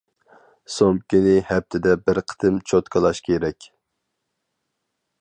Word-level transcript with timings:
سومكىنى 0.75 1.35
ھەپتىدە 1.51 1.95
بىر 2.07 2.21
قېتىم 2.33 2.59
چوتكىلاش 2.73 3.23
كېرەك. 3.31 3.71